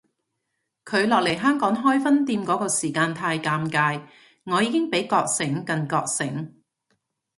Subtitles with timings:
[0.83, 4.03] 佢落嚟香港開分店嗰個時間太尷尬，
[4.45, 6.59] 我已經比覺醒更覺醒